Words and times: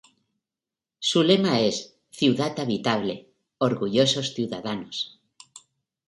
Su 0.97 1.21
lema 1.21 1.59
es 1.59 1.93
""Ciudad 2.09 2.59
habitable, 2.59 3.29
orgullosos 3.59 4.33
ciudadanos"". 4.33 5.19